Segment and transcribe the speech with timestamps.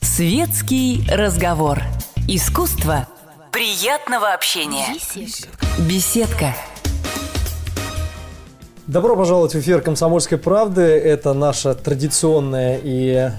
[0.00, 1.80] Светский разговор.
[2.28, 3.08] Искусство
[3.50, 4.86] приятного общения.
[5.88, 6.54] Беседка.
[8.86, 10.82] Добро пожаловать в эфир «Комсомольской правды».
[10.82, 13.30] Это наша традиционная и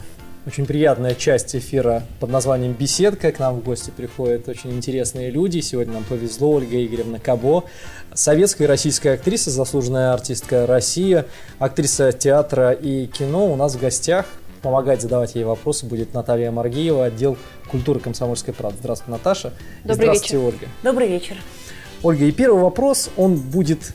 [0.45, 3.31] очень приятная часть эфира под названием «Беседка».
[3.31, 5.59] К нам в гости приходят очень интересные люди.
[5.61, 7.63] Сегодня нам повезло Ольга Игоревна Кабо,
[8.13, 11.23] советская и российская актриса, заслуженная артистка России,
[11.59, 13.51] актриса театра и кино.
[13.51, 14.25] У нас в гостях
[14.61, 17.37] помогать задавать ей вопросы будет Наталья Маргиева, отдел
[17.69, 18.79] культуры комсомольской правды.
[18.79, 19.53] Здравствуйте, Наташа.
[19.83, 20.47] Добрый Здравствуйте, вечер.
[20.47, 20.67] Ольга.
[20.83, 21.37] Добрый вечер.
[22.01, 23.93] Ольга, и первый вопрос, он будет,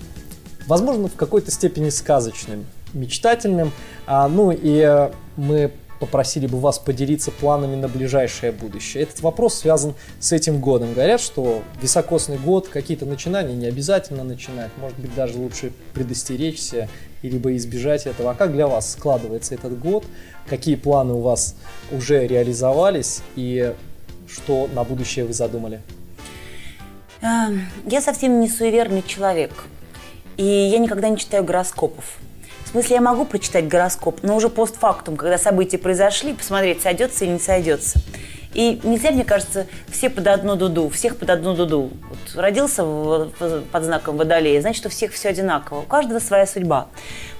[0.66, 3.70] возможно, в какой-то степени сказочным, мечтательным.
[4.06, 9.02] А, ну и э, мы попросили бы вас поделиться планами на ближайшее будущее.
[9.02, 10.94] Этот вопрос связан с этим годом.
[10.94, 14.70] Говорят, что високосный год, какие-то начинания не обязательно начинать.
[14.78, 16.88] Может быть, даже лучше предостеречься
[17.22, 18.30] и либо избежать этого.
[18.30, 20.04] А как для вас складывается этот год?
[20.48, 21.56] Какие планы у вас
[21.90, 23.74] уже реализовались и
[24.28, 25.80] что на будущее вы задумали?
[27.22, 29.64] Эм, Я совсем не суеверный человек.
[30.36, 32.18] И я никогда не читаю гороскопов.
[32.68, 37.32] В смысле, я могу прочитать гороскоп, но уже постфактум, когда события произошли, посмотреть, сойдется или
[37.32, 37.98] не сойдется.
[38.52, 41.90] И нельзя, мне кажется, все под одну дуду, всех под одну дуду.
[42.10, 43.30] Вот родился в-
[43.72, 45.78] под знаком Водолея, значит, у всех все одинаково.
[45.78, 46.88] У каждого своя судьба.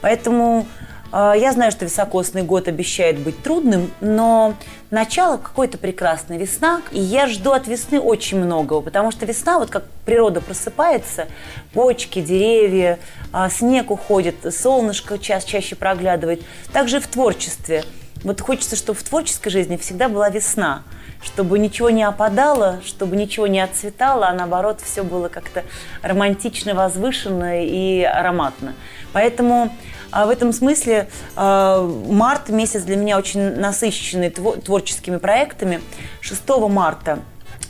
[0.00, 0.66] Поэтому
[1.12, 4.54] э, я знаю, что високосный год обещает быть трудным, но
[4.90, 9.70] начало какой-то прекрасной весна, и я жду от весны очень многого, потому что весна, вот
[9.70, 11.26] как природа просыпается,
[11.72, 12.98] почки, деревья,
[13.32, 16.42] а, снег уходит, солнышко час чаще проглядывает.
[16.72, 17.84] Также в творчестве.
[18.24, 20.82] Вот хочется, чтобы в творческой жизни всегда была весна,
[21.22, 25.64] чтобы ничего не опадало, чтобы ничего не отцветало, а наоборот все было как-то
[26.02, 28.74] романтично, возвышенно и ароматно.
[29.12, 29.72] Поэтому
[30.10, 35.80] а, в этом смысле а, март месяц для меня очень насыщенный тво- творческими проектами.
[36.20, 37.18] 6 марта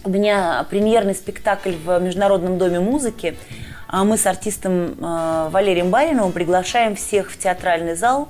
[0.05, 3.37] у меня премьерный спектакль в Международном доме музыки.
[3.91, 8.28] А Мы с артистом Валерием Бариновым приглашаем всех в театральный зал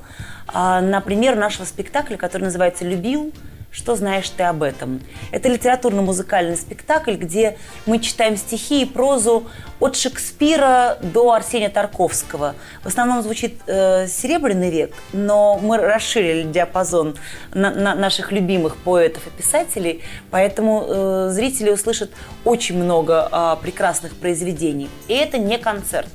[0.54, 3.32] на премьеру нашего спектакля, который называется «Любил.
[3.78, 5.00] Что знаешь ты об этом?».
[5.30, 7.56] Это литературно-музыкальный спектакль, где
[7.86, 9.46] мы читаем стихи и прозу
[9.78, 12.56] от Шекспира до Арсения Тарковского.
[12.82, 17.16] В основном звучит э, «Серебряный век», но мы расширили диапазон
[17.54, 20.02] на- на- наших любимых поэтов и писателей,
[20.32, 22.10] поэтому э, зрители услышат
[22.44, 24.90] очень много а, прекрасных произведений.
[25.06, 26.10] И это не концерт,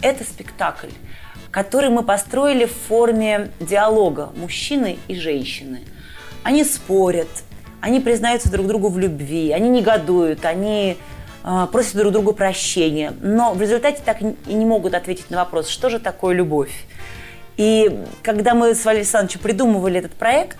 [0.00, 0.88] это спектакль,
[1.50, 5.80] который мы построили в форме диалога мужчины и женщины.
[6.46, 7.26] Они спорят,
[7.80, 10.96] они признаются друг другу в любви, они негодуют, они
[11.42, 15.66] а, просят друг друга прощения, но в результате так и не могут ответить на вопрос,
[15.66, 16.70] что же такое любовь.
[17.56, 20.58] И когда мы с Валерием Александровичем придумывали этот проект,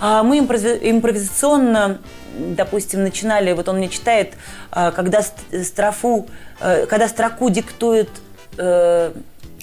[0.00, 2.00] а, мы импрови- импровизационно,
[2.38, 4.32] допустим, начинали, вот он мне читает,
[4.70, 5.34] а, когда ст-
[5.66, 6.28] строфу,
[6.62, 8.08] э, когда строку диктует
[8.56, 9.12] э,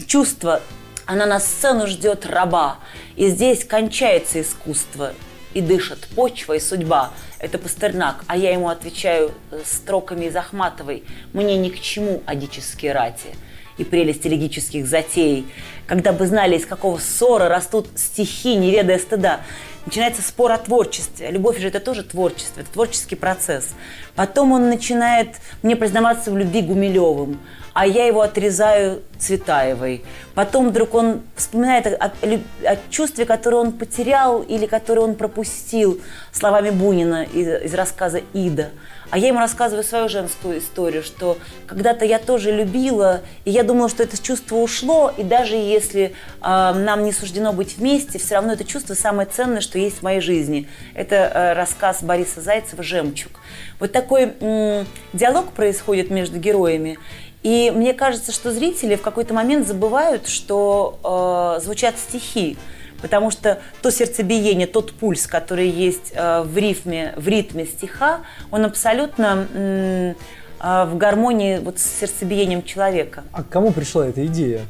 [0.06, 0.62] чувство,
[1.08, 2.78] она на сцену ждет раба.
[3.16, 5.14] И здесь кончается искусство,
[5.54, 7.12] и дышит почва и судьба.
[7.40, 11.04] Это Пастернак, а я ему отвечаю э, строками из Ахматовой.
[11.34, 13.30] Мне ни к чему адические рати
[13.78, 15.46] и прелесть элегических затей.
[15.86, 19.42] Когда бы знали, из какого ссора растут стихи, не ведая стыда.
[19.86, 21.32] Начинается спор о творчестве.
[21.32, 23.70] Любовь же это тоже творчество, это творческий процесс.
[24.16, 27.40] Потом он начинает мне признаваться в любви Гумилевым,
[27.74, 30.04] а я его отрезаю Цветаевой.
[30.36, 36.02] Потом вдруг он вспоминает о, о о чувстве, которое он потерял или которое он пропустил
[36.34, 38.72] словами Бунина из, из рассказа «Ида».
[39.10, 43.88] А я ему рассказываю свою женскую историю, что когда-то я тоже любила, и я думала,
[43.88, 48.54] что это чувство ушло, и даже если а, нам не суждено быть вместе, все равно
[48.54, 50.68] это чувство самое ценное, что есть в моей жизни.
[50.94, 53.32] Это а, рассказ Бориса Зайцева «Жемчуг».
[53.80, 57.00] Вот такой м, диалог происходит между героями,
[57.44, 62.58] и мне кажется, что зрители в какой-то момент забывают, что э, звучат стихи.
[63.02, 68.22] Потому что то сердцебиение, тот пульс, который есть э, в рифме, в ритме стиха,
[68.52, 70.14] он абсолютно э,
[70.60, 73.24] в гармонии вот с сердцебиением человека.
[73.32, 74.62] А к кому пришла эта идея?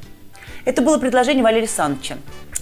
[0.66, 2.18] Это было предложение Валерия Александровича.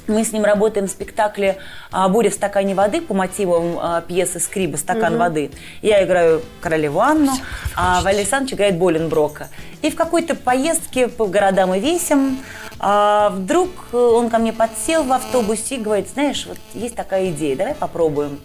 [0.07, 1.57] Мы с ним работаем в спектакле
[1.91, 5.51] а, «Буря в стакане воды» по мотивам а, пьесы Скриба «Стакан воды».
[5.81, 7.31] Я играю королеву Анну,
[7.75, 9.47] а Валерий Александрович играет Боленброка.
[9.81, 12.39] И в какой-то поездке по городам и весям
[12.79, 17.55] А вдруг он ко мне подсел в автобусе и говорит, знаешь, вот есть такая идея,
[17.55, 18.39] давай попробуем.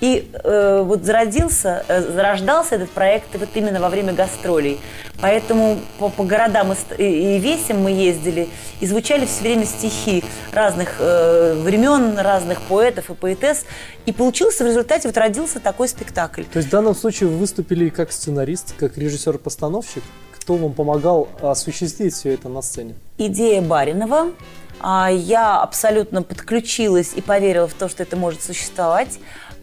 [0.00, 4.80] И э, вот зародился, э, зарождался этот проект вот именно во время гастролей.
[5.20, 8.48] Поэтому по, по городам и, и весям мы ездили,
[8.80, 10.22] и звучали все время стихи
[10.52, 13.64] разных э, времен, разных поэтов и поэтесс.
[14.04, 16.44] И получился в результате, вот родился такой спектакль.
[16.44, 20.02] То есть в данном случае вы выступили как сценарист, как режиссер-постановщик?
[20.38, 22.94] Кто вам помогал осуществить все это на сцене?
[23.18, 24.30] Идея Баринова.
[24.80, 29.18] А, я абсолютно подключилась и поверила в то, что это может существовать.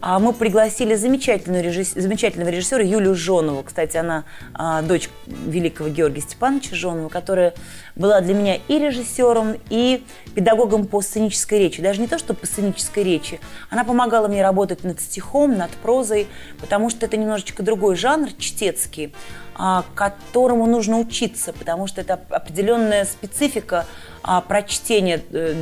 [0.06, 1.94] А мы пригласили замечательную режисс...
[1.94, 3.62] замечательного режиссера Юлию Жонову.
[3.62, 7.54] Кстати, она а, дочь великого Георгия Степановича Жонова, которая
[7.96, 10.04] была для меня и режиссером, и
[10.34, 11.80] педагогом по сценической речи.
[11.80, 13.40] Даже не то, что по сценической речи.
[13.70, 16.26] Она помогала мне работать над стихом, над прозой,
[16.60, 19.14] потому что это немножечко другой жанр, чтецкий,
[19.94, 23.86] которому нужно учиться, потому что это определенная специфика
[24.26, 25.54] а, прочтения э,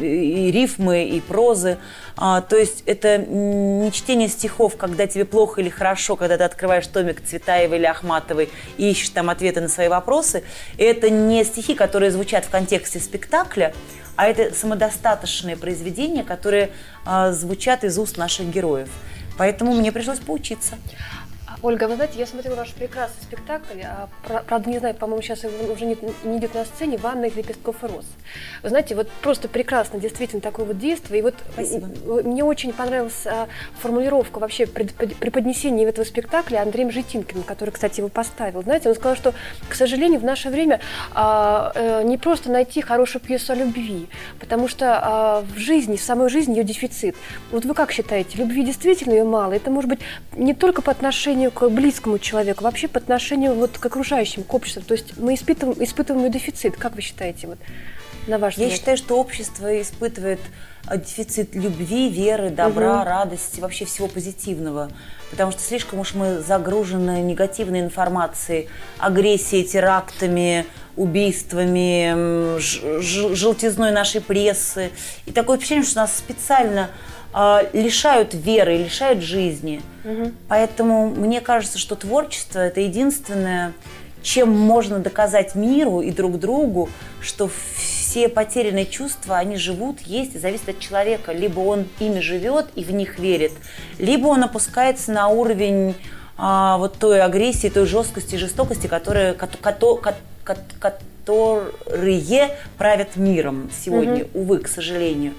[0.00, 1.76] и рифмы, и прозы.
[2.16, 6.86] А, то есть это не чтение стихов, когда тебе плохо или хорошо, когда ты открываешь
[6.86, 8.48] томик Цветаевой или Ахматовой
[8.78, 10.42] и ищешь там ответы на свои вопросы.
[10.78, 13.74] Это не стихи, которые звучат в контексте спектакля,
[14.16, 16.70] а это самодостаточные произведения, которые
[17.04, 18.88] а, звучат из уст наших героев.
[19.36, 20.76] Поэтому мне пришлось поучиться.
[21.60, 24.08] Ольга, вы знаете, я смотрела ваш прекрасный спектакль, а,
[24.46, 27.86] правда, не знаю, по-моему, сейчас уже не, не идет на сцене, «Ванна из лепестков и
[27.88, 28.04] роз».
[28.62, 31.18] Вы знаете, вот просто прекрасно, действительно, такое вот действие.
[31.18, 31.88] И вот Спасибо.
[32.22, 33.48] мне очень понравилась а,
[33.80, 38.62] формулировка вообще преподнесения этого спектакля Андреем Житинкиным, который, кстати, его поставил.
[38.62, 39.34] Знаете, он сказал, что,
[39.68, 40.80] к сожалению, в наше время
[41.12, 44.08] а, а, не просто найти хорошую пьесу о любви,
[44.38, 47.16] потому что а, в жизни, в самой жизни ее дефицит.
[47.50, 49.54] Вот вы как считаете, любви действительно ее мало?
[49.54, 50.00] Это может быть
[50.36, 54.54] не только по отношению отношению к близкому человеку, вообще по отношению вот к окружающим, к
[54.54, 54.82] обществу.
[54.82, 56.76] То есть мы испытываем, испытываем дефицит.
[56.76, 57.58] Как вы считаете, вот,
[58.26, 58.70] на ваш взгляд?
[58.70, 60.40] Я считаю, что общество испытывает
[60.88, 63.08] э, дефицит любви, веры, добра, угу.
[63.08, 64.90] радости, вообще всего позитивного.
[65.30, 68.68] Потому что слишком уж мы загружены негативной информацией,
[68.98, 70.64] агрессией, терактами,
[70.96, 74.90] убийствами, желтизной нашей прессы.
[75.26, 76.90] И такое впечатление, что нас специально
[77.72, 79.80] лишают веры, лишают жизни.
[80.04, 80.32] Угу.
[80.48, 83.74] Поэтому мне кажется, что творчество это единственное,
[84.22, 86.88] чем можно доказать миру и друг другу,
[87.20, 91.32] что все потерянные чувства, они живут, есть и зависят от человека.
[91.32, 93.52] Либо он ими живет и в них верит,
[93.98, 95.94] либо он опускается на уровень
[96.36, 99.82] а, вот той агрессии, той жесткости и жестокости, которые, которые
[102.78, 104.40] правят миром сегодня, угу.
[104.40, 105.34] увы, к сожалению.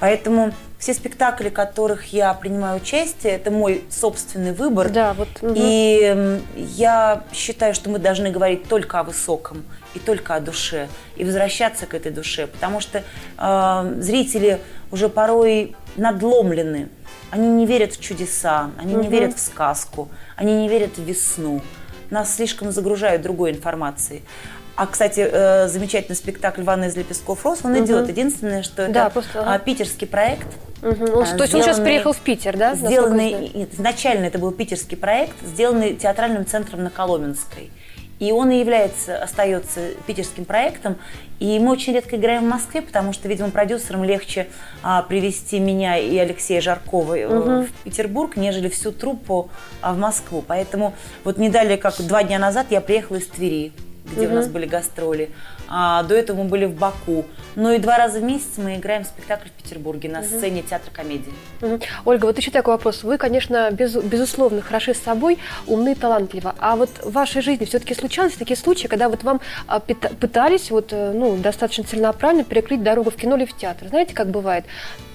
[0.00, 4.88] Поэтому все спектакли, в которых я принимаю участие, это мой собственный выбор.
[4.90, 5.28] Да, вот.
[5.42, 5.52] Угу.
[5.56, 9.64] И я считаю, что мы должны говорить только о высоком
[9.94, 13.02] и только о душе и возвращаться к этой душе, потому что
[13.38, 14.60] э, зрители
[14.92, 16.88] уже порой надломлены.
[17.30, 19.02] Они не верят в чудеса, они угу.
[19.02, 21.60] не верят в сказку, они не верят в весну.
[22.10, 24.22] Нас слишком загружают другой информацией.
[24.76, 27.84] А, кстати, э, замечательный спектакль «Ванна из лепестков роз», он угу.
[27.84, 28.08] идет.
[28.08, 29.58] Единственное, что это да, просто, ага.
[29.58, 30.46] питерский проект.
[30.82, 31.18] Угу.
[31.18, 32.74] Он, то есть он сейчас приехал в Питер, да?
[32.74, 37.70] Сделанный, нет, изначально это был питерский проект, сделанный театральным центром на Коломенской.
[38.18, 40.96] И он и является, остается питерским проектом.
[41.38, 44.48] И мы очень редко играем в Москве, потому что, видимо, продюсерам легче
[44.82, 47.62] а, привести меня и Алексея Жаркова угу.
[47.62, 50.44] в Петербург, нежели всю труппу а, в Москву.
[50.46, 53.72] Поэтому вот не далее, как два дня назад, я приехала из Твери
[54.12, 54.32] где угу.
[54.32, 55.30] у нас были гастроли.
[55.68, 57.24] А, до этого мы были в Баку.
[57.56, 60.28] Ну и два раза в месяц мы играем спектакль в Петербурге на угу.
[60.28, 61.32] сцене театра комедии.
[61.60, 61.80] Угу.
[62.04, 63.02] Ольга, вот еще такой вопрос.
[63.02, 66.52] Вы, конечно, без, безусловно, хороши с собой, умны, талантливы.
[66.58, 70.92] А вот в вашей жизни все-таки случались такие случаи, когда вот вам а, пытались вот,
[70.92, 73.88] э, ну, достаточно целенаправленно перекрыть дорогу в кино или в театр?
[73.88, 74.64] Знаете, как бывает?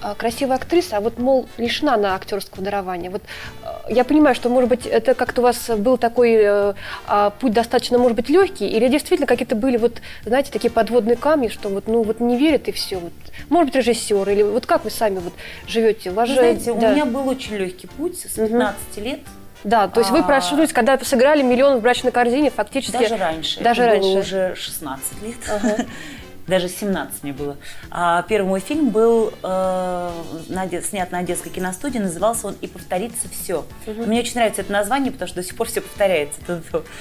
[0.04, 3.10] А, красивая актриса, а вот, мол, лишена на актерского дарования.
[3.10, 3.22] Вот
[3.62, 6.74] э, я понимаю, что, может быть, это как-то у вас был такой э,
[7.06, 11.48] а, путь достаточно, может быть, легкий, или действительно какие-то были вот, знаете, такие подводные камни,
[11.48, 12.98] что вот, ну, вот не верит и все.
[12.98, 13.12] Вот.
[13.48, 15.32] Может быть, режиссер, или вот как вы сами вот
[15.66, 16.10] живете?
[16.10, 16.88] Вы знаете, да.
[16.88, 19.04] у меня был очень легкий путь с 15 угу.
[19.04, 19.20] лет.
[19.64, 20.14] Да, то есть а...
[20.14, 22.98] вы прошли, когда сыграли миллион в брачной корзине, фактически...
[22.98, 23.60] Даже раньше.
[23.60, 24.08] Даже Это раньше.
[24.08, 25.36] было уже 16 лет.
[25.48, 25.86] Ага.
[26.46, 27.56] Даже 17 мне было.
[27.90, 30.10] А первый мой фильм был э,
[30.48, 33.64] на, снят на детской киностудии, назывался он «И повторится все».
[33.86, 34.02] Угу.
[34.04, 36.40] Мне очень нравится это название, потому что до сих пор все повторяется.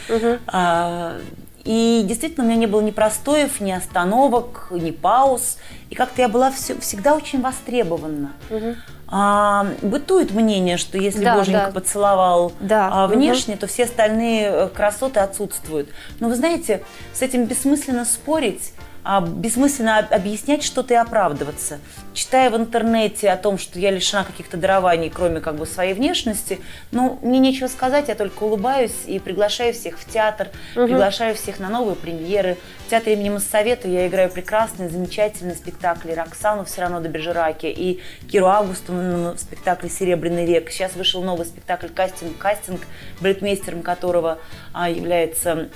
[0.08, 0.40] Угу.
[0.48, 1.20] А,
[1.66, 5.58] и действительно, у меня не было ни простоев, ни остановок, ни пауз.
[5.90, 8.34] И как-то я была все, всегда очень востребована.
[8.50, 8.76] Угу.
[9.08, 11.72] А, бытует мнение, что если да, боженька да.
[11.72, 12.90] поцеловал да.
[12.92, 13.62] а, внешне, угу.
[13.62, 15.90] то все остальные э, красоты отсутствуют.
[16.20, 18.74] Но вы знаете, с этим бессмысленно спорить.
[19.04, 21.80] А, бессмысленно объяснять что-то и оправдываться.
[22.14, 26.62] Читая в интернете о том, что я лишена каких-то дарований, кроме как бы своей внешности,
[26.92, 30.86] ну, мне нечего сказать, я только улыбаюсь и приглашаю всех в театр, угу.
[30.86, 32.58] приглашаю всех на новые премьеры.
[32.86, 38.02] В театре имени Моссовета я играю прекрасные, замечательные спектакли Роксану все равно до Бержераки и
[38.32, 40.70] Киру Августу в спектакле «Серебряный век».
[40.70, 42.82] Сейчас вышел новый спектакль «Кастинг», кастинг
[43.20, 44.40] бритмейстером которого
[44.74, 45.70] а, является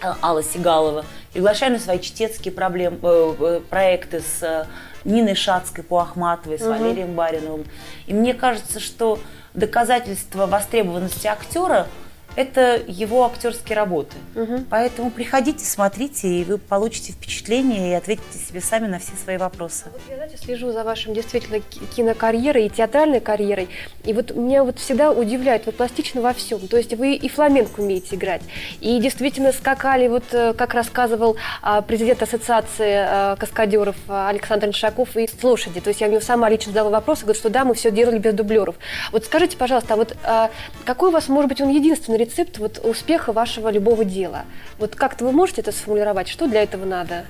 [0.00, 1.04] а, Алла Сигалова.
[1.32, 4.66] Приглашаю на свои чтецкие проблем, э, э, проекты с э,
[5.04, 6.70] Ниной Шацкой по Ахматовой, с угу.
[6.70, 7.64] Валерием Бариновым.
[8.06, 9.18] И мне кажется, что
[9.54, 11.86] доказательство востребованности актера–
[12.36, 14.16] это его актерские работы.
[14.34, 14.64] Угу.
[14.70, 19.86] Поэтому приходите, смотрите, и вы получите впечатление и ответите себе сами на все свои вопросы.
[19.92, 23.68] Вот я, знаете, слежу за вашим действительно кинокарьерой и театральной карьерой,
[24.04, 26.66] и вот меня вот всегда удивляет, вы пластичны во всем.
[26.68, 28.42] То есть вы и фламенко умеете играть,
[28.80, 35.16] и действительно скакали, вот э, как рассказывал а, президент ассоциации а, каскадеров а, Александр Нишаков,
[35.16, 35.80] и с лошади.
[35.80, 37.90] То есть я у него сама лично задала вопрос, и говорит, что да, мы все
[37.90, 38.76] делали без дублеров.
[39.10, 40.50] Вот скажите, пожалуйста, а вот а,
[40.84, 44.44] какой у вас, может быть, он единственный рецепт вот успеха вашего любого дела?
[44.78, 46.28] Вот как-то вы можете это сформулировать?
[46.28, 47.24] Что для этого надо?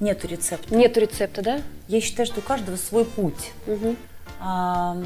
[0.00, 0.74] Нету рецепта.
[0.74, 1.60] Нету рецепта, да?
[1.88, 3.52] Я считаю, что у каждого свой путь.
[3.66, 3.96] Угу.
[4.40, 4.96] А,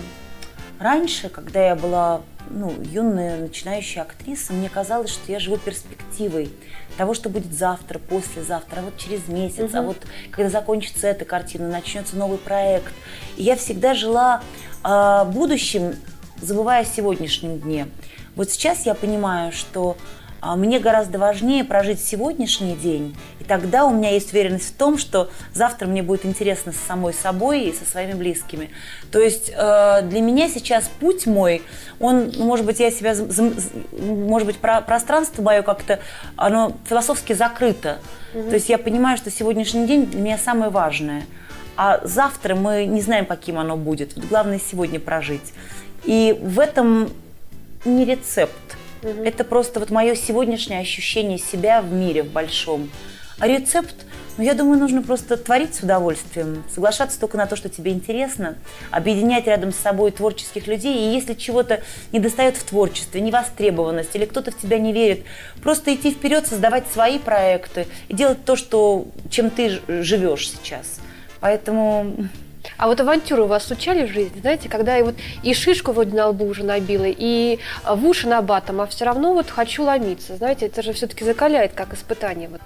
[0.78, 6.50] раньше, когда я была ну, юная начинающая актриса, мне казалось, что я живу перспективой
[6.96, 9.78] того, что будет завтра, послезавтра, а вот через месяц, угу.
[9.78, 9.96] а вот
[10.30, 12.92] когда закончится эта картина, начнется новый проект.
[13.36, 14.42] И я всегда жила
[14.84, 15.96] э, будущим,
[16.40, 17.88] забывая о сегодняшнем дне.
[18.36, 19.96] Вот сейчас я понимаю, что
[20.44, 24.98] а, мне гораздо важнее прожить сегодняшний день, и тогда у меня есть уверенность в том,
[24.98, 28.70] что завтра мне будет интересно с самой собой и со своими близкими.
[29.12, 31.62] То есть э, для меня сейчас путь мой,
[32.00, 33.14] он, ну, может быть, я себя,
[34.00, 36.00] может быть, пространство мое как-то,
[36.34, 37.98] оно философски закрыто.
[38.34, 38.48] Угу.
[38.48, 41.22] То есть я понимаю, что сегодняшний день для меня самое важное.
[41.76, 44.16] А завтра мы не знаем, каким оно будет.
[44.16, 45.52] Вот главное сегодня прожить.
[46.04, 47.10] И в этом
[47.84, 48.76] не рецепт.
[49.02, 49.24] Угу.
[49.24, 52.90] Это просто вот мое сегодняшнее ощущение себя в мире в большом.
[53.38, 53.94] А рецепт,
[54.38, 58.56] ну, я думаю, нужно просто творить с удовольствием, соглашаться только на то, что тебе интересно,
[58.92, 60.96] объединять рядом с собой творческих людей.
[60.96, 65.24] И если чего-то не достает в творчестве, невостребованность, или кто-то в тебя не верит,
[65.62, 71.00] просто идти вперед, создавать свои проекты и делать то, что, чем ты живешь сейчас.
[71.40, 72.28] Поэтому
[72.82, 76.16] а вот авантюры у вас случались в жизни, знаете, когда я вот и шишку вроде
[76.16, 79.84] на лбу уже набила, и а, в уши на батом, а все равно вот хочу
[79.84, 82.48] ломиться, знаете, это же все-таки закаляет как испытание.
[82.48, 82.60] Вот.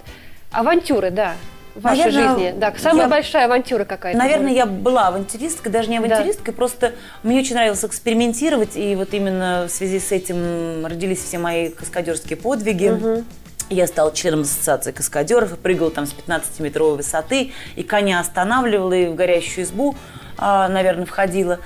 [0.52, 1.34] Авантюры, да,
[1.74, 2.54] в вашей наверное, жизни?
[2.58, 4.18] Да, самая я, большая авантюра какая-то.
[4.18, 4.56] Наверное, была.
[4.56, 6.56] я была авантюристкой, даже не авантюристкой, да.
[6.56, 6.92] просто
[7.22, 12.38] мне очень нравилось экспериментировать, и вот именно в связи с этим родились все мои каскадерские
[12.38, 12.88] подвиги.
[12.88, 13.24] Угу.
[13.68, 19.06] Я стала членом ассоциации каскадеров и прыгала там с 15-метровой высоты, и коня останавливала, и
[19.06, 19.96] в горящую избу,
[20.38, 21.58] а, наверное, входила.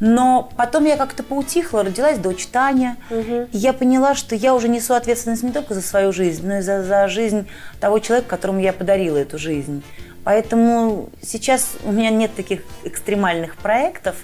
[0.00, 3.48] Но потом я как-то поутихла, родилась дочь Таня, угу.
[3.52, 6.60] и я поняла, что я уже несу ответственность не только за свою жизнь, но и
[6.60, 7.48] за, за жизнь
[7.80, 9.82] того человека, которому я подарила эту жизнь.
[10.24, 14.16] Поэтому сейчас у меня нет таких экстремальных проектов,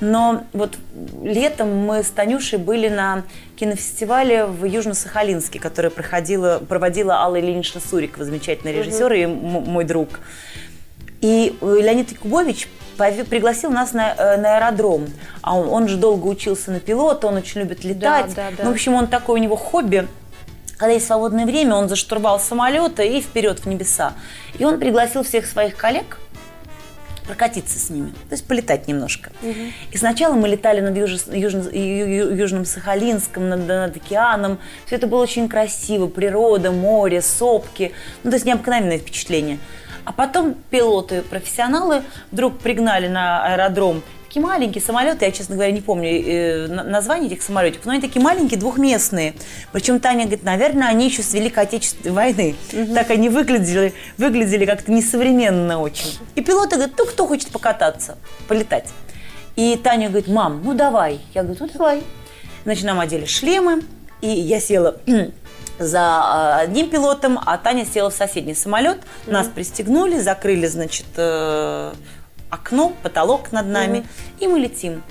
[0.00, 0.76] но вот
[1.22, 3.22] летом мы с Танюшей были на
[3.54, 9.22] кинофестивале в Южно-Сахалинске, который проходила, проводила Алла Ильинична Сурикова, замечательный режиссер mm-hmm.
[9.22, 10.20] и мой друг.
[11.20, 15.06] И Леонид Якубович пригласил нас на, э, на аэродром.
[15.42, 18.34] А он, он же долго учился на пилота, он очень любит летать.
[18.34, 18.64] Да, да, да.
[18.64, 20.08] Ну, в общем, он такой, у него хобби–
[20.76, 24.12] когда есть свободное время, он за штурвал самолета и вперед в небеса.
[24.58, 26.18] И он пригласил всех своих коллег
[27.26, 29.30] прокатиться с ними, то есть полетать немножко.
[29.42, 29.58] Угу.
[29.92, 31.26] И сначала мы летали над Юж...
[31.32, 31.68] Южно...
[31.70, 33.66] Южным Сахалинском, над...
[33.66, 34.58] над океаном.
[34.86, 37.92] Все это было очень красиво, природа, море, сопки.
[38.22, 39.58] Ну, то есть необыкновенное впечатление.
[40.04, 45.80] А потом пилоты, профессионалы вдруг пригнали на аэродром такие маленькие самолеты, я, честно говоря, не
[45.80, 49.34] помню э, название этих самолетиков, но они такие маленькие, двухместные.
[49.72, 52.56] Причем Таня говорит, наверное, они еще с Великой Отечественной войны.
[52.72, 52.94] Угу.
[52.94, 56.18] Так они выглядели, выглядели как-то несовременно очень.
[56.34, 58.18] И пилоты говорят, ну кто хочет покататься,
[58.48, 58.88] полетать?
[59.54, 61.20] И Таня говорит, мам, ну давай.
[61.32, 62.02] Я говорю, ну давай.
[62.64, 63.84] Значит, нам одели шлемы,
[64.20, 64.96] и я села
[65.78, 68.98] за а, одним пилотом, а Таня села в соседний самолет.
[68.98, 69.32] Mm-hmm.
[69.32, 71.92] Нас пристегнули, закрыли, значит, э,
[72.50, 74.06] окно, потолок над нами, mm
[74.40, 75.02] и мы летим.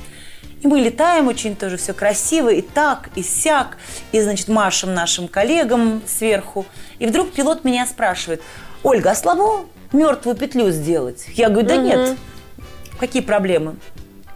[0.62, 3.78] И мы летаем, очень тоже все красиво, и так, и сяк,
[4.12, 6.66] и, значит, машем нашим коллегам сверху.
[7.00, 8.42] И вдруг пилот меня спрашивает,
[8.84, 11.26] Ольга, а слабо мертвую петлю сделать?
[11.34, 12.18] Я говорю, да mm нет.
[13.00, 13.76] Какие проблемы?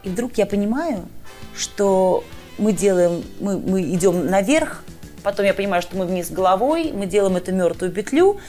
[0.03, 1.07] И вдруг я понимаю,
[1.55, 2.23] что
[2.57, 4.83] мы делаем, мы, мы идем наверх,
[5.23, 8.39] потом я понимаю, что мы вниз головой, мы делаем эту мертвую петлю,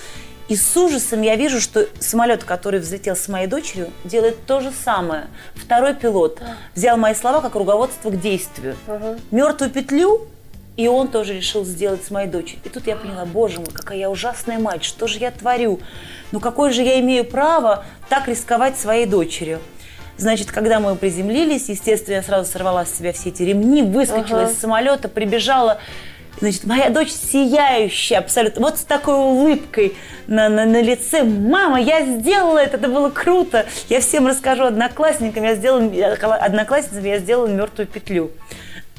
[0.50, 4.73] И с ужасом я вижу, что самолет, который взлетел с моей дочерью, делает то же
[4.73, 5.28] самое.
[5.54, 6.42] Второй пилот
[6.75, 8.75] взял мои слова как руководство к действию.
[8.88, 9.21] Uh-huh.
[9.30, 10.26] Мертвую петлю
[10.76, 12.62] и он тоже решил сделать с моей дочерью.
[12.64, 15.78] И тут я поняла, боже мой, какая я ужасная мать, что же я творю?
[16.33, 19.61] Ну какое же я имею право так рисковать своей дочерью?
[20.16, 24.50] Значит, когда мы приземлились, естественно, я сразу сорвала с себя все эти ремни, выскочила ага.
[24.50, 25.78] из самолета, прибежала
[26.39, 29.95] Значит, моя дочь сияющая абсолютно, вот с такой улыбкой
[30.27, 31.23] на, на, на лице.
[31.23, 33.67] Мама, я сделала это, это было круто.
[33.89, 38.31] Я всем расскажу одноклассникам, я сделала, одноклассницам я сделала мертвую петлю.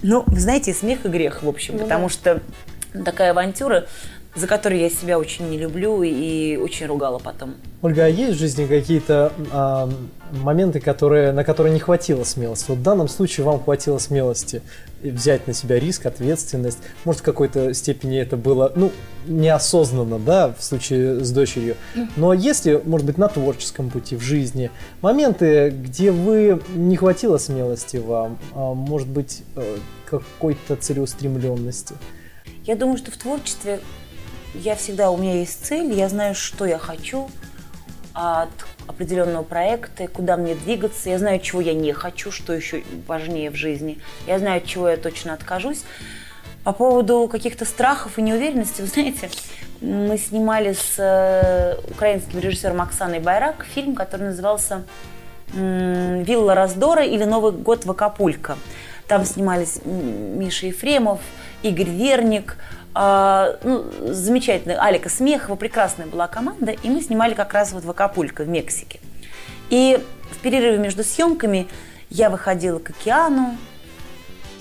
[0.04, 2.14] Ну, вы знаете, смех и грех, в общем, ну, потому да.
[2.14, 2.42] что
[3.06, 3.88] такая авантюра
[4.36, 7.56] за которую я себя очень не люблю и очень ругала потом.
[7.82, 9.90] Ольга, а есть в жизни какие-то а,
[10.32, 12.66] моменты, которые, на которые не хватило смелости?
[12.70, 14.62] Вот в данном случае вам хватило смелости
[15.02, 16.78] взять на себя риск, ответственность.
[17.04, 18.92] Может, в какой-то степени это было, ну,
[19.26, 21.76] неосознанно, да, в случае с дочерью.
[22.16, 24.72] Но если, может быть, на творческом пути, в жизни,
[25.02, 31.96] моменты, где вы не хватило смелости вам, а, может быть, э, какой-то целеустремленности?
[32.64, 33.80] Я думаю, что в творчестве
[34.54, 37.30] я всегда, у меня есть цель, я знаю, что я хочу
[38.14, 38.50] от
[38.88, 41.10] определенного проекта, куда мне двигаться.
[41.10, 44.00] Я знаю, чего я не хочу, что еще важнее в жизни.
[44.28, 45.84] Я знаю, от чего я точно откажусь.
[46.64, 49.30] По поводу каких-то страхов и неуверенности, вы знаете,
[49.80, 54.84] мы снимали с э, украинским режиссером Оксаной Байрак фильм, который назывался
[55.54, 58.58] «Вилла раздора» или «Новый год в Акапулько».
[59.08, 61.20] Там снимались Миша Ефремов,
[61.64, 62.58] Игорь Верник–
[62.94, 67.90] а, ну, замечательная Алика Смехова, прекрасная была команда, и мы снимали как раз вот в
[67.90, 69.00] Акапулько, в Мексике.
[69.70, 70.00] И
[70.32, 71.68] в перерыве между съемками
[72.10, 73.58] я выходила к океану,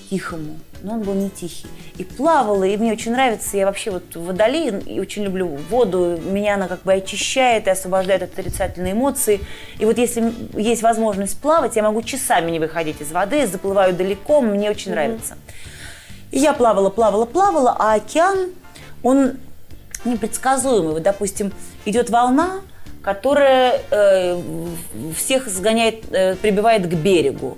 [0.09, 4.15] тихому, но он был не тихий, и плавала, и мне очень нравится, я вообще вот
[4.15, 9.39] водолей, и очень люблю воду, меня она как бы очищает и освобождает от отрицательной эмоции,
[9.79, 14.41] и вот если есть возможность плавать, я могу часами не выходить из воды, заплываю далеко,
[14.41, 14.95] мне очень mm-hmm.
[14.95, 15.37] нравится.
[16.31, 18.51] И я плавала, плавала, плавала, а океан,
[19.03, 19.33] он
[20.05, 20.93] непредсказуемый.
[20.93, 21.53] Вот, допустим,
[21.85, 22.61] идет волна,
[23.03, 24.41] которая э,
[25.15, 27.57] всех сгоняет, э, прибивает к берегу.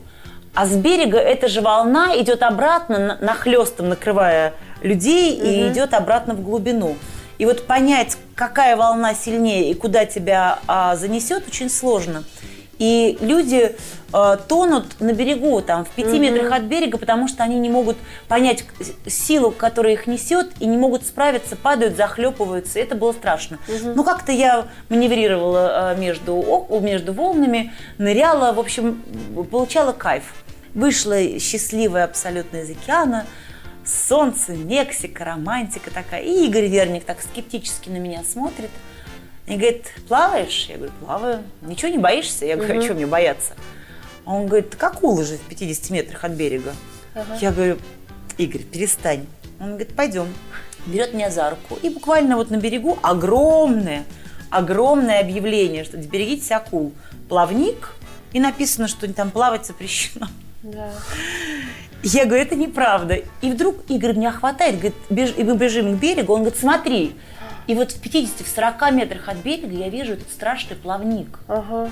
[0.55, 5.45] А с берега эта же волна идет обратно, нахлестом накрывая людей, угу.
[5.45, 6.95] и идет обратно в глубину.
[7.39, 12.23] И вот понять, какая волна сильнее и куда тебя а, занесет, очень сложно.
[12.83, 13.77] И люди
[14.11, 16.19] э, тонут на берегу, там, в пяти mm-hmm.
[16.19, 17.95] метрах от берега, потому что они не могут
[18.27, 18.65] понять
[19.07, 22.79] силу, которая их несет, и не могут справиться, падают, захлепываются.
[22.79, 23.57] Это было страшно.
[23.69, 23.93] Mm-hmm.
[23.95, 29.01] Ну, как-то я маневрировала э, между, между волнами, ныряла, в общем,
[29.49, 30.23] получала кайф.
[30.73, 33.25] Вышла счастливая абсолютно из океана,
[33.85, 36.23] солнце, Мексика, романтика такая.
[36.23, 38.71] И Игорь Верник так скептически на меня смотрит–
[39.45, 40.67] и говорит, плаваешь?
[40.69, 41.43] Я говорю, плаваю.
[41.61, 42.45] Ничего не боишься?
[42.45, 43.53] Я говорю, а что мне бояться?
[44.25, 46.73] Он говорит, как акула же в 50 метрах от берега.
[47.13, 47.37] Ага.
[47.41, 47.77] Я говорю,
[48.37, 49.25] Игорь, перестань.
[49.59, 50.27] Он говорит, пойдем.
[50.85, 51.77] Берет меня за руку.
[51.81, 54.05] И буквально вот на берегу огромное,
[54.49, 56.93] огромное объявление, что берегитесь акул.
[57.27, 57.95] Плавник.
[58.31, 60.27] И написано, что там плавать запрещено.
[60.63, 60.91] Да.
[62.01, 63.21] Я говорю, это неправда.
[63.41, 65.33] И вдруг Игорь меня хватает, говорит, беж...
[65.37, 66.33] и мы бежим к берегу.
[66.33, 67.15] Он говорит, смотри,
[67.67, 71.39] и вот в 50-40 метрах от берега я вижу этот страшный плавник.
[71.47, 71.91] Ага.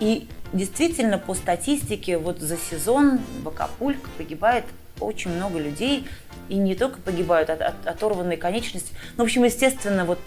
[0.00, 4.64] И действительно, по статистике, вот за сезон в Акапулько погибает
[5.00, 6.06] очень много людей.
[6.48, 8.94] И не только погибают от, от оторванной конечности.
[9.16, 10.18] Ну, в общем, естественно, вот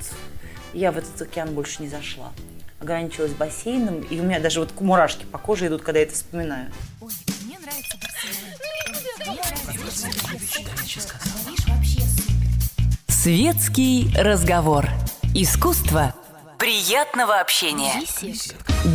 [0.74, 2.32] я в этот океан больше не зашла.
[2.80, 6.72] Ограничилась бассейном, и у меня даже вот мурашки по коже идут, когда я это вспоминаю.
[7.02, 7.12] Ой,
[7.46, 8.66] мне нравится бассейн.
[13.26, 14.86] Светский разговор.
[15.34, 16.14] Искусство
[16.60, 17.94] приятного общения.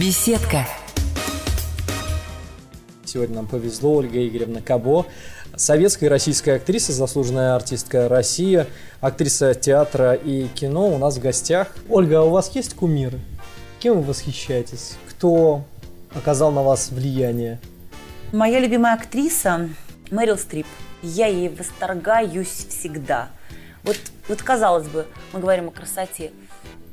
[0.00, 0.68] Беседка.
[3.04, 5.06] Сегодня нам повезло, Ольга Игоревна Кабо,
[5.56, 8.66] советская и российская актриса, заслуженная артистка России,
[9.00, 11.66] актриса театра и кино у нас в гостях.
[11.88, 13.18] Ольга, а у вас есть кумиры?
[13.80, 14.96] Кем вы восхищаетесь?
[15.08, 15.64] Кто
[16.14, 17.58] оказал на вас влияние?
[18.30, 19.68] Моя любимая актриса
[20.12, 20.68] Мэрил Стрип.
[21.02, 23.30] Я ей восторгаюсь всегда–
[23.82, 26.32] вот, вот казалось бы, мы говорим о красоте.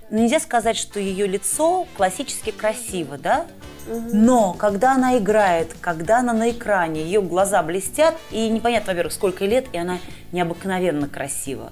[0.09, 3.45] Нельзя сказать, что ее лицо классически красиво, да?
[3.87, 9.45] Но когда она играет, когда она на экране, ее глаза блестят, и непонятно, во-первых, сколько
[9.45, 9.99] лет, и она
[10.31, 11.71] необыкновенно красива.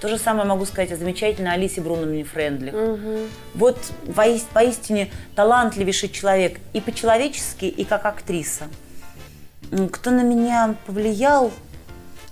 [0.00, 2.74] То же самое могу сказать о замечательной Алисе Бруновне Френдлих.
[2.74, 3.18] Угу.
[3.54, 3.78] Вот
[4.14, 8.64] поист, поистине талантливейший человек и по-человечески, и как актриса.
[9.90, 11.50] Кто на меня повлиял,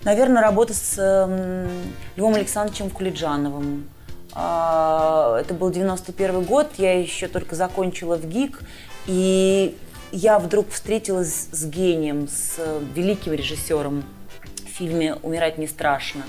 [0.05, 1.69] Наверное, работа с э,
[2.17, 3.89] Львом Александровичем Кулиджановым.
[4.35, 8.61] А, это был 91 год, я еще только закончила в ГИК,
[9.07, 9.75] и
[10.13, 12.59] я вдруг встретилась с гением, с
[12.95, 14.05] великим режиссером
[14.67, 16.25] в фильме «Умирать не страшно».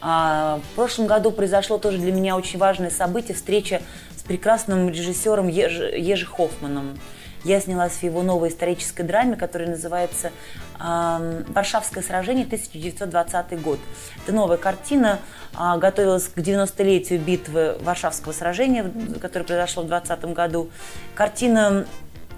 [0.00, 3.82] А, в прошлом году произошло тоже для меня очень важное событие, встреча
[4.16, 6.98] с прекрасным режиссером Ежи, Ежи Хоффманом.
[7.46, 10.32] Я снялась в его новой исторической драме, которая называется
[10.80, 13.78] «Варшавское сражение, 1920 год».
[14.24, 15.20] Это новая картина,
[15.56, 20.70] э, готовилась к 90-летию битвы Варшавского сражения, которое произошло в 2020 году.
[21.14, 21.86] Картина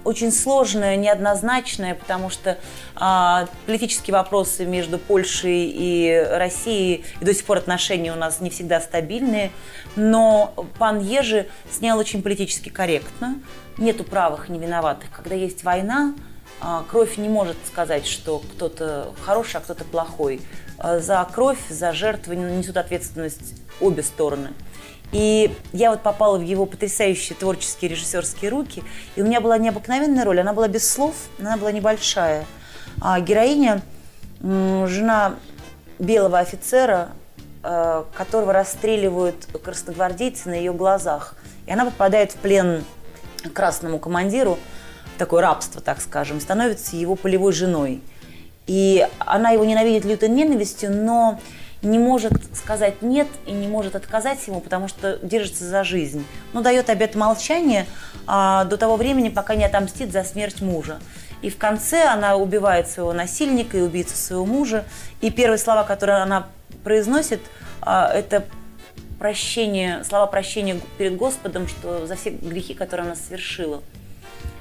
[0.05, 2.59] очень сложная, неоднозначная, потому что
[2.95, 8.51] а, политические вопросы между Польшей и Россией и до сих пор отношения у нас не
[8.51, 9.51] всегда стабильные.
[9.97, 13.37] Но пан Ежи снял очень политически корректно.
[13.79, 15.11] Нету правых, не виноватых.
[15.11, 16.15] Когда есть война,
[16.61, 20.41] а, кровь не может сказать, что кто-то хороший, а кто-то плохой.
[20.79, 24.51] А, за кровь, за жертвы несут ответственность обе стороны.
[25.13, 28.83] И я вот попала в его потрясающие творческие режиссерские руки,
[29.17, 30.41] и у меня была необыкновенная роль.
[30.41, 32.45] Она была без слов, она была небольшая.
[33.01, 33.81] А героиня,
[34.41, 35.37] жена
[35.99, 37.11] белого офицера,
[37.63, 41.37] э, которого расстреливают красногвардейцы на ее глазах.
[41.67, 42.85] И она попадает в плен
[43.53, 44.59] красному командиру,
[45.19, 48.01] такое рабство, так скажем, становится его полевой женой.
[48.67, 51.41] И она его ненавидит лютой ненавистью, но
[51.83, 56.25] не может сказать нет и не может отказать ему, потому что держится за жизнь.
[56.53, 57.87] Но дает обет молчания
[58.27, 60.99] а, до того времени, пока не отомстит за смерть мужа.
[61.41, 64.85] И в конце она убивает своего насильника и убийцу своего мужа.
[65.21, 66.49] И первые слова, которые она
[66.83, 67.41] произносит,
[67.81, 68.45] а, это
[69.19, 73.83] прощение, слова прощения перед Господом, что за все грехи, которые она совершила.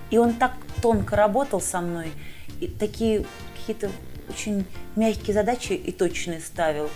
[0.10, 2.12] И он так тонко работал со мной,
[2.60, 3.26] и такие
[3.60, 3.90] какие-то
[4.30, 4.66] очень
[4.96, 6.90] мягкие задачи и точные ставил.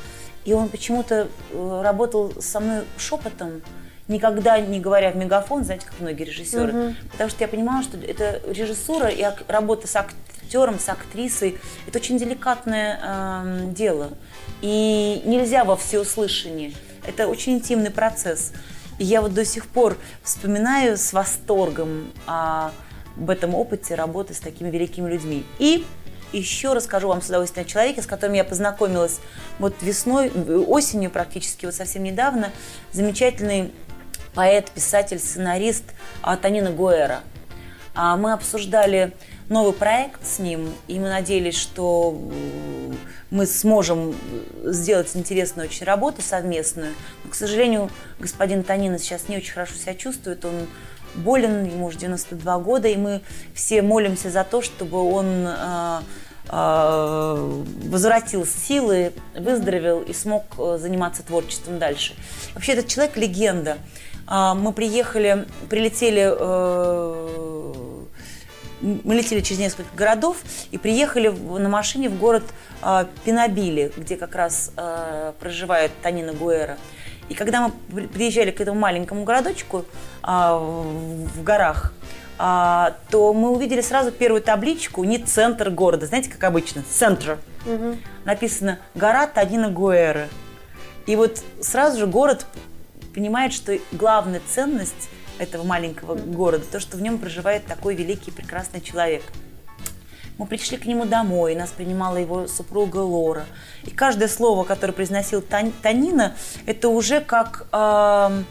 [0.46, 3.62] И он почему-то э, работал со мной шепотом,
[4.08, 6.74] никогда не говоря в мегафон, знаете, как многие режиссеры.
[6.74, 6.96] Угу.
[7.12, 12.18] Потому что я понимала, что это режиссура и работа с актером, с актрисой, это очень
[12.18, 14.12] деликатное э, дело.
[14.62, 16.74] И нельзя во всеуслышание.
[17.06, 18.54] Это очень интимный процесс.
[18.98, 22.72] И я вот до сих пор вспоминаю с восторгом о,
[23.18, 25.46] об этом опыте работы с такими великими людьми.
[25.60, 25.86] И
[26.34, 29.20] еще расскажу вам с удовольствием о человеке, с которым я познакомилась
[29.60, 32.52] вот весной, осенью практически, вот совсем недавно.
[32.92, 33.74] Замечательный
[34.34, 35.84] поэт, писатель, сценарист
[36.42, 37.22] Танина Гуэра.
[37.94, 39.14] А мы обсуждали
[39.52, 42.18] новый проект с ним, и мы надеялись, что
[43.30, 44.16] мы сможем
[44.64, 46.94] сделать интересную очень работу совместную.
[47.24, 50.46] Но, к сожалению, господин Танина сейчас не очень хорошо себя чувствует.
[50.46, 50.68] Он
[51.16, 53.22] болен, ему уже 92 года, и мы
[53.54, 56.00] все молимся за то, чтобы он э,
[56.50, 62.16] э, возвратил силы, выздоровел и смог э, заниматься творчеством дальше.
[62.54, 63.78] Вообще этот человек легенда.
[64.30, 67.41] Э, мы приехали, прилетели э,
[68.82, 70.38] мы летели через несколько городов
[70.72, 72.44] и приехали на машине в город
[72.82, 76.78] э, Пинабили, где как раз э, проживает Танина Гуэра.
[77.32, 79.86] И когда мы приезжали к этому маленькому городочку
[80.22, 81.94] а, в горах,
[82.38, 87.38] а, то мы увидели сразу первую табличку, не центр города, знаете, как обычно, центр.
[87.66, 87.96] Угу.
[88.26, 90.28] Написано «Гора Танина Гуэры».
[91.06, 92.46] И вот сразу же город
[93.14, 98.82] понимает, что главная ценность этого маленького города, то, что в нем проживает такой великий, прекрасный
[98.82, 99.24] человек–
[100.42, 103.46] мы пришли к нему домой, нас принимала его супруга Лора.
[103.84, 107.68] И каждое слово, которое произносил Танина, это уже как...
[107.72, 108.44] Э,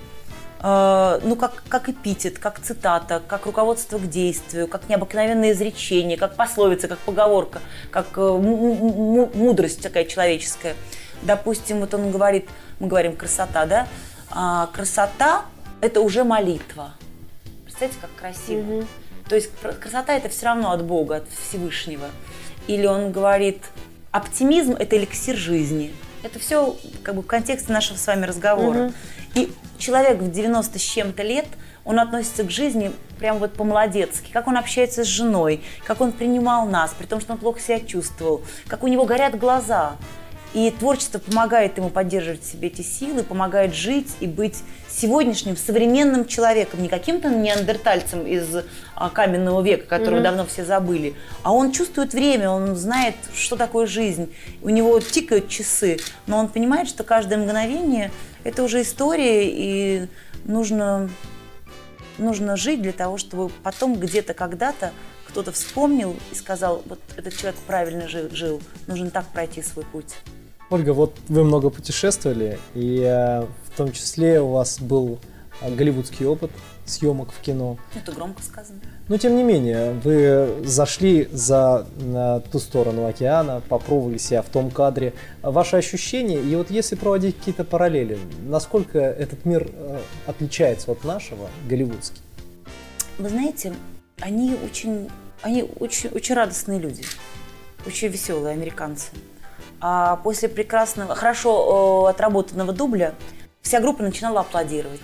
[0.62, 6.86] ну, как, как эпитет, как цитата, как руководство к действию, как необыкновенное изречение, как пословица,
[6.86, 10.76] как поговорка, как э, мудрость такая человеческая.
[11.22, 13.88] Допустим, вот он говорит, мы говорим красота, да?
[14.30, 15.46] А, красота–
[15.80, 16.94] это уже молитва.
[17.64, 18.60] Представляете, как красиво.
[18.60, 18.86] Mm-hmm.
[19.28, 22.08] То есть красота это все равно от Бога, от Всевышнего.
[22.66, 23.62] Или он говорит,
[24.10, 25.94] оптимизм это эликсир жизни.
[26.22, 28.86] Это все как бы в контексте нашего с вами разговора.
[28.86, 28.92] Угу.
[29.36, 31.46] И человек в 90 с чем-то лет,
[31.84, 36.66] он относится к жизни прям вот по-молодецки, как он общается с женой, как он принимал
[36.66, 39.96] нас, при том, что он плохо себя чувствовал, как у него горят глаза.
[40.52, 44.64] И творчество помогает ему поддерживать в себе эти силы, помогает жить и быть
[45.00, 48.48] сегодняшним современным человеком, не каким-то неандертальцем из
[48.94, 50.22] а, каменного века, которого mm-hmm.
[50.22, 54.32] давно все забыли, а он чувствует время, он знает, что такое жизнь.
[54.62, 58.10] У него тикают часы, но он понимает, что каждое мгновение–
[58.44, 60.06] это уже история, и
[60.44, 61.08] нужно,
[62.18, 64.92] нужно жить для того, чтобы потом где-то когда-то
[65.28, 70.16] кто-то вспомнил и сказал, вот этот человек правильно жил, нужно так пройти свой путь.
[70.70, 75.18] Ольга, вот вы много путешествовали, и э, в том числе у вас был
[75.62, 76.50] а, голливудский опыт
[76.84, 77.78] съемок в кино.
[77.94, 78.78] Это громко сказано.
[79.08, 84.70] Но тем не менее, вы зашли за на ту сторону океана, попробовали себя в том
[84.70, 85.14] кадре.
[85.40, 91.48] Ваши ощущения, и вот если проводить какие-то параллели, насколько этот мир э, отличается от нашего,
[91.66, 92.20] голливудский?
[93.16, 93.72] Вы знаете,
[94.20, 95.08] они очень,
[95.40, 97.02] они очень, очень радостные люди,
[97.86, 99.06] очень веселые американцы.
[99.80, 103.14] А после прекрасного, хорошо э, отработанного дубля
[103.62, 105.00] вся группа начинала аплодировать.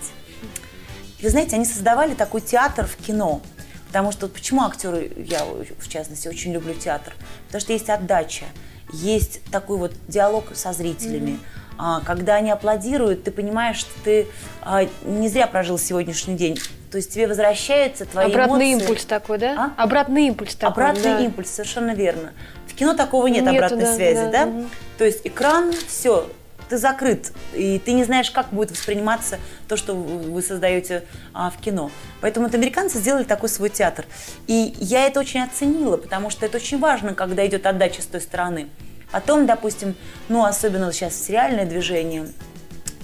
[1.21, 3.41] Вы знаете, они создавали такой театр в кино.
[3.87, 7.13] Потому что вот почему актеры, я в частности, очень люблю театр?
[7.45, 8.45] Потому что есть отдача,
[8.91, 11.39] есть такой вот диалог со зрителями.
[11.77, 12.05] Mm-hmm.
[12.05, 14.27] Когда они аплодируют, ты понимаешь, что ты
[14.61, 16.59] а, не зря прожил сегодняшний день.
[16.91, 18.81] То есть тебе возвращаются твои Обратный эмоции.
[18.81, 19.73] импульс такой, да?
[19.77, 19.83] А?
[19.83, 21.19] Обратный импульс такой, Обратный да.
[21.19, 22.33] импульс, совершенно верно.
[22.65, 24.45] В кино такого нет Нету, обратной да, связи, да, да?
[24.47, 24.65] угу.
[24.97, 26.27] То есть экран, все,
[26.69, 31.03] ты закрыт, и ты не знаешь, как будет восприниматься то, что вы создаете
[31.33, 31.91] а, в кино.
[32.21, 34.05] Поэтому вот американцы сделали такой свой театр.
[34.47, 38.21] И я это очень оценила, потому что это очень важно, когда идет отдача с той
[38.21, 38.69] стороны.
[39.11, 39.95] Потом, допустим,
[40.27, 42.27] ну, особенно сейчас сериальное движение,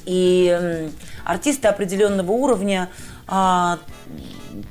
[0.06, 0.90] и
[1.24, 2.90] артисты определенного уровня
[3.28, 3.80] а,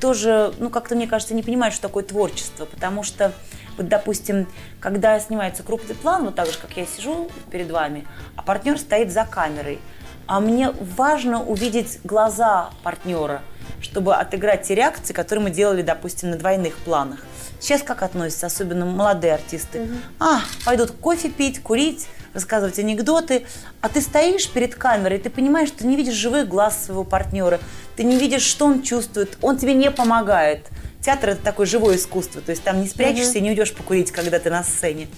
[0.01, 3.33] тоже, ну, как-то, мне кажется, не понимают, что такое творчество, потому что
[3.77, 4.47] вот, допустим,
[4.81, 8.07] когда снимается крупный план, вот так же, как я сижу перед вами,
[8.37, 9.81] а партнер стоит за камерой,
[10.27, 13.43] а мне важно увидеть глаза партнера,
[13.81, 17.21] чтобы отыграть те реакции, которые мы делали, допустим, на двойных планах.
[17.61, 19.79] Сейчас как относятся, особенно молодые артисты?
[19.79, 19.99] Mm-hmm.
[20.19, 23.47] А, пойдут кофе пить, курить, рассказывать анекдоты,
[23.81, 27.61] а ты стоишь перед камерой, ты понимаешь, что ты не видишь живых глаз своего партнера,
[27.97, 30.69] ты не видишь, что он чувствует, он тебе не помогает.
[31.03, 33.43] Театр это такое живое искусство, то есть там не спрячешься, mm-hmm.
[33.43, 35.09] не уйдешь покурить, когда ты на сцене.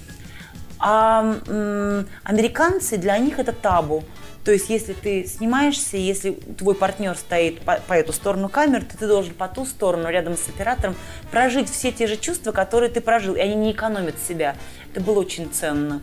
[0.79, 4.05] А м- американцы для них это табу.
[4.45, 8.97] То есть, если ты снимаешься, если твой партнер стоит по, по эту сторону камеры, то
[8.99, 10.97] ты должен по ту сторону, рядом с оператором,
[11.31, 14.57] прожить все те же чувства, которые ты прожил, и они не экономят себя.
[14.93, 16.03] Это было очень ценно.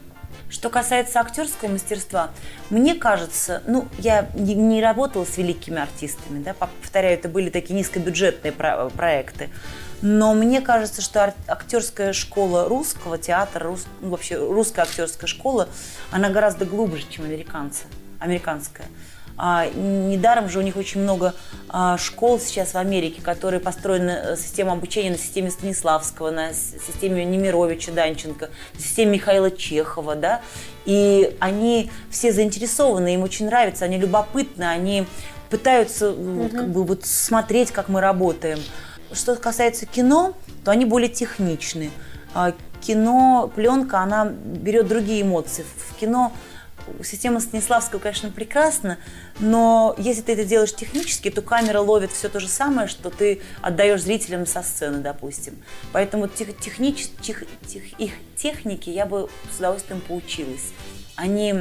[0.52, 2.32] Что касается актерского мастерства,
[2.70, 7.74] мне кажется, ну, я не, не работала с великими артистами, да, повторяю, это были такие
[7.74, 9.50] низкобюджетные про- проекты,
[10.02, 15.70] но мне кажется, что актерская школа русского театра, рус, ну, вообще русская актерская школа,
[16.12, 17.84] она гораздо глубже, чем американцы,
[18.20, 18.88] американская.
[19.44, 21.34] А, недаром же у них очень много
[21.68, 27.26] а, школ сейчас в Америке, которые построены э, система обучения на системе Станиславского, на системе
[27.26, 30.42] Немировича Данченко, на системе Михаила Чехова, да,
[30.86, 35.08] и они все заинтересованы, им очень нравится, они любопытны, они
[35.50, 36.48] пытаются угу.
[36.50, 38.60] как бы вот смотреть, как мы работаем.
[39.12, 41.90] Что касается кино, то они более техничны.
[42.36, 45.66] А, кино, пленка, она берет другие эмоции.
[45.90, 46.32] В кино
[47.04, 48.98] система Станиславского, конечно, прекрасна,
[49.40, 53.42] но если ты это делаешь технически, то камера ловит все то же самое, что ты
[53.62, 55.62] отдаешь зрителям со сцены, допустим.
[55.92, 60.74] Поэтому тех, технич, тех, тех, их техники я бы с удовольствием поучилась.
[61.16, 61.52] Они,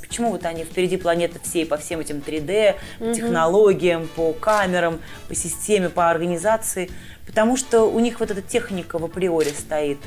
[0.00, 3.12] почему вот они впереди планеты всей по всем этим 3D, угу.
[3.12, 6.90] технологиям, по камерам, по системе, по организации?
[7.26, 9.98] Потому что у них вот эта техника в априори стоит.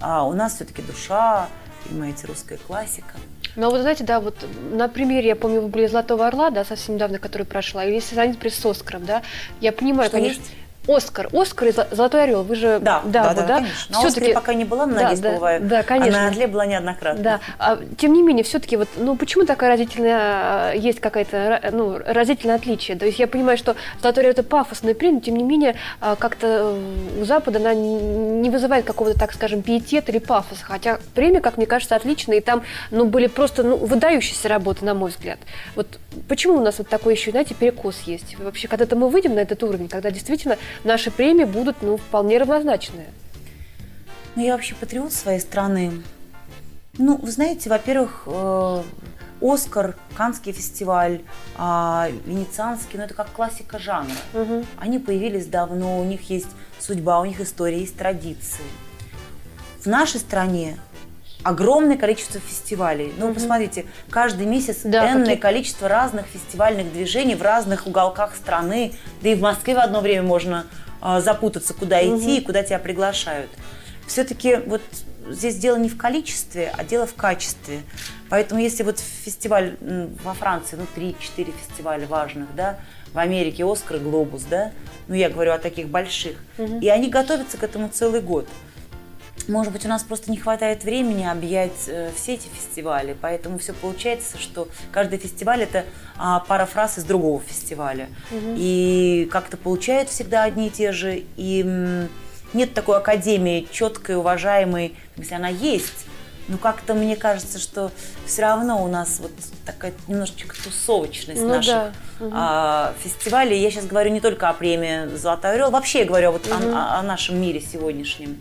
[0.00, 1.48] А у нас все-таки душа,
[1.86, 3.14] понимаете, русская классика.
[3.56, 4.34] Ну, вот знаете, да, вот
[4.72, 8.14] на примере, я помню, вы были «Золотого орла», да, совсем недавно, который прошла, или если
[8.14, 9.22] сравнить с «Оскаром», да,
[9.60, 10.40] я понимаю, Что конечно...
[10.40, 10.52] Есть?
[10.86, 14.00] Оскар, Оскар и Золотой орел, вы же да, да, да, да, да, конечно.
[14.00, 15.58] На Оскаре пока не была, но да, надеюсь, да.
[15.60, 16.18] Да, конечно.
[16.18, 17.22] А на Орле была неоднократно.
[17.22, 17.40] Да.
[17.58, 22.56] А, тем не менее, все-таки вот, ну почему такая разительная, а, есть какая-то, ну, разительное
[22.56, 22.96] отличие?
[22.96, 26.16] То есть я понимаю, что Золотой орел это пафосная премия, но тем не менее а,
[26.16, 26.76] как-то
[27.20, 31.66] у Запада она не вызывает какого-то, так скажем, пиетета или пафоса, хотя премия, как мне
[31.66, 35.38] кажется, отличная, и там, ну, были просто, ну, выдающиеся работы, на мой взгляд.
[35.76, 38.38] Вот почему у нас вот такой еще, знаете, перекос есть?
[38.38, 43.08] Вообще, когда-то мы выйдем на этот уровень, когда действительно наши премии будут ну, вполне равнозначные.
[44.34, 46.02] Ну, я вообще патриот своей страны.
[46.98, 48.82] Ну, вы знаете, во-первых, э,
[49.40, 51.22] Оскар, Канский фестиваль,
[51.58, 54.14] э, Венецианский, ну это как классика жанра.
[54.32, 54.64] Угу.
[54.78, 58.64] Они появились давно, у них есть судьба, у них история, есть традиции.
[59.80, 60.78] В нашей стране
[61.44, 63.12] огромное количество фестивалей.
[63.16, 63.34] Ну, угу.
[63.34, 65.36] посмотрите, каждый месяц да, энное какие...
[65.36, 68.92] количество разных фестивальных движений в разных уголках страны.
[69.22, 70.66] Да и в Москве в одно время можно
[71.00, 72.30] а, запутаться, куда идти угу.
[72.32, 73.50] и куда тебя приглашают.
[74.06, 74.82] Все-таки вот
[75.28, 77.82] здесь дело не в количестве, а дело в качестве.
[78.30, 79.76] Поэтому если вот фестиваль
[80.24, 82.78] во Франции, ну, 3-4 фестиваля важных, да,
[83.12, 84.72] в Америке Оскар, Глобус, да,
[85.08, 86.78] ну, я говорю о таких больших, угу.
[86.80, 88.48] и они готовятся к этому целый год.
[89.48, 93.72] Может быть, у нас просто не хватает времени объять э, все эти фестивали, поэтому все
[93.72, 95.84] получается, что каждый фестиваль это
[96.16, 98.08] а, пара фраз из другого фестиваля.
[98.30, 98.54] Угу.
[98.56, 101.24] И как-то получают всегда одни и те же.
[101.36, 102.08] И
[102.54, 106.06] нет такой академии четкой, уважаемой, если она есть.
[106.46, 107.90] Но как-то мне кажется, что
[108.26, 109.32] все равно у нас вот
[109.64, 111.92] такая немножечко тусовочность ну, наших да.
[112.20, 112.30] угу.
[112.34, 113.58] а, фестивалей.
[113.58, 116.54] Я сейчас говорю не только о премии «Золотой орел», вообще я говорю вот угу.
[116.74, 118.38] о, о нашем мире сегодняшнем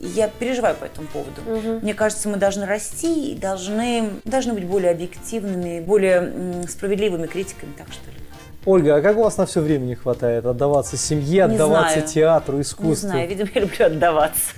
[0.00, 1.40] я переживаю по этому поводу.
[1.46, 1.80] Угу.
[1.82, 7.88] Мне кажется, мы должны расти и должны, должны быть более объективными, более справедливыми критиками, так
[7.92, 8.16] что ли.
[8.64, 10.44] Ольга, а как у вас на все время не хватает?
[10.44, 12.08] Отдаваться семье, не отдаваться знаю.
[12.08, 13.06] театру, искусству?
[13.06, 14.52] Не знаю, видимо, я люблю отдаваться.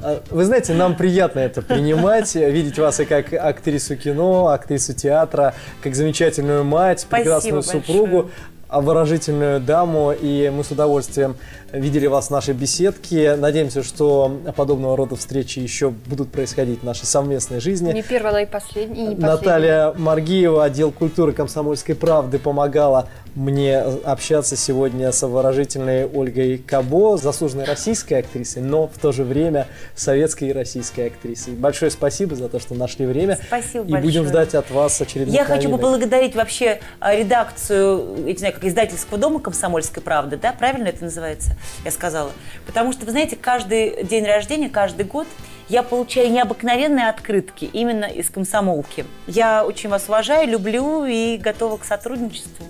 [0.00, 5.54] А, вы знаете, нам приятно это принимать, видеть вас и как актрису кино, актрису театра,
[5.82, 8.30] как замечательную мать, прекрасную супругу
[8.68, 11.36] обворожительную даму, и мы с удовольствием
[11.72, 13.36] видели вас в нашей беседке.
[13.36, 17.92] Надеемся, что подобного рода встречи еще будут происходить в нашей совместной жизни.
[17.92, 19.10] Не первая, но и последняя.
[19.10, 27.64] Наталья Маргиева, отдел культуры комсомольской правды, помогала мне общаться сегодня с обворожительной Ольгой Кабо, заслуженной
[27.64, 31.54] российской актрисой, но в то же время советской и российской актрисой.
[31.54, 33.38] Большое спасибо за то, что нашли время.
[33.46, 34.02] Спасибо и большое.
[34.02, 35.62] будем ждать от вас очередных Я новинок.
[35.62, 40.88] хочу поблагодарить вообще а, редакцию, я не знаю, как издательского дома «Комсомольской правды», да, правильно
[40.88, 41.52] это называется,
[41.84, 42.32] я сказала.
[42.66, 45.26] Потому что, вы знаете, каждый день рождения, каждый год
[45.68, 49.04] я получаю необыкновенные открытки именно из комсомолки.
[49.26, 52.66] Я очень вас уважаю, люблю и готова к сотрудничеству.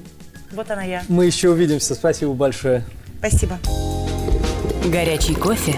[0.52, 1.02] Вот она я.
[1.08, 1.94] Мы еще увидимся.
[1.94, 2.84] Спасибо большое.
[3.18, 3.58] Спасибо.
[4.86, 5.74] Горячий кофе,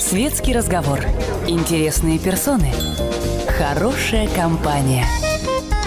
[0.00, 1.00] светский разговор,
[1.46, 2.72] интересные персоны,
[3.58, 5.04] хорошая компания,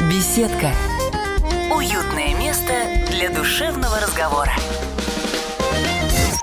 [0.10, 0.70] беседка,
[1.74, 2.74] уютное место
[3.10, 4.52] для душевного разговора.